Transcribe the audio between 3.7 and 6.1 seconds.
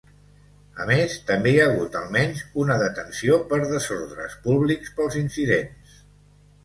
desordres públics pels incidents.